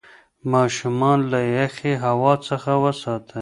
[0.51, 3.29] ماشومان له یخې هوا څخه وساتئ.